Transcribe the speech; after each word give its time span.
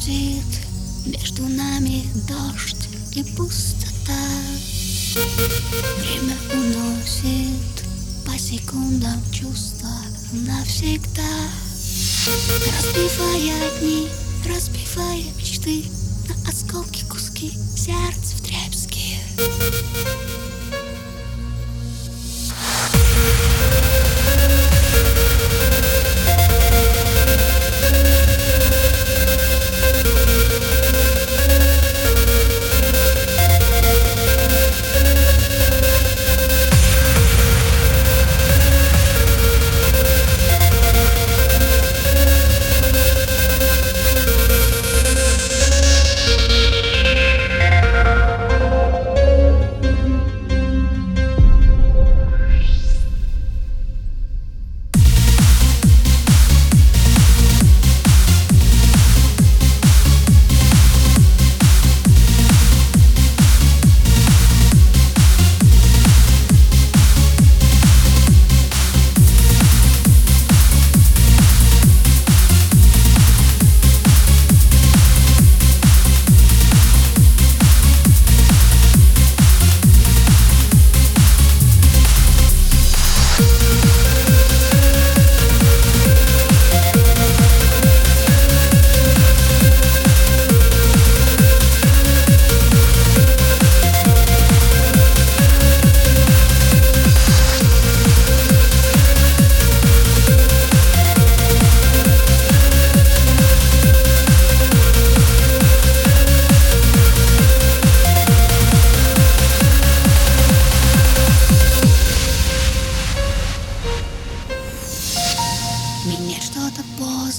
уносит 0.00 0.44
Между 1.06 1.46
нами 1.46 2.04
дождь 2.28 2.88
и 3.12 3.22
пустота. 3.22 4.28
Время 5.98 6.36
уносит 6.52 7.84
по 8.26 8.38
секундам 8.38 9.20
чувства 9.32 9.90
навсегда. 10.32 11.22
Разбивая 12.76 13.80
дни, 13.80 14.08
разбивая 14.46 15.24
мечты 15.36 15.84
На 16.28 16.48
осколки 16.48 17.04
куски 17.06 17.52
сердца 17.76 18.36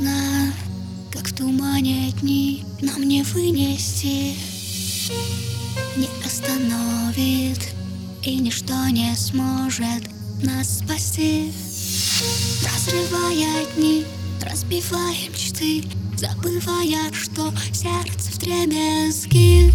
поздно, 0.00 0.52
как 1.12 1.28
в 1.28 1.34
тумане 1.34 2.12
дни 2.20 2.64
Нам 2.80 3.02
не 3.02 3.22
вынести, 3.22 4.34
не 5.96 6.08
остановит 6.24 7.60
И 8.22 8.36
ничто 8.36 8.88
не 8.88 9.14
сможет 9.16 10.08
нас 10.42 10.78
спасти. 10.78 11.52
Разрывая 12.64 13.66
дни, 13.76 14.04
разбивая 14.40 15.28
мечты 15.28 15.84
Забывая, 16.16 17.12
что 17.12 17.52
сердце 17.72 18.32
в 18.32 18.38
дребезги 18.38 19.72